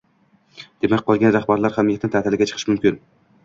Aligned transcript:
Demak, 0.85 1.03
qolgan 1.11 1.37
rahbarlar 1.37 1.77
ham 1.77 1.91
mehnat 1.93 2.17
taʼtiliga 2.19 2.51
chiqishi 2.53 2.75
mumkin. 2.75 3.03